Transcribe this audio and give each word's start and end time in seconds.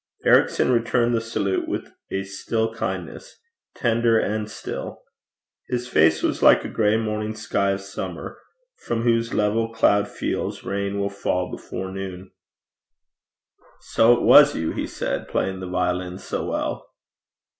Ericson 0.25 0.71
returned 0.71 1.13
the 1.13 1.21
salute 1.21 1.67
with 1.67 1.91
a 2.09 2.23
still 2.23 2.73
kindness 2.73 3.37
tender 3.75 4.17
and 4.17 4.49
still. 4.49 5.03
His 5.69 5.87
face 5.87 6.23
was 6.23 6.41
like 6.41 6.65
a 6.65 6.69
gray 6.69 6.97
morning 6.97 7.35
sky 7.35 7.69
of 7.73 7.81
summer 7.81 8.39
from 8.87 9.03
whose 9.03 9.31
level 9.35 9.71
cloud 9.71 10.07
fields 10.07 10.63
rain 10.63 10.99
will 10.99 11.11
fall 11.11 11.51
before 11.51 11.91
noon. 11.91 12.31
'So 13.81 14.13
it 14.13 14.23
was 14.23 14.55
you,' 14.55 14.71
he 14.71 14.87
said, 14.87 15.27
'playing 15.27 15.59
the 15.59 15.69
violin 15.69 16.17
so 16.17 16.49
well?' 16.49 16.87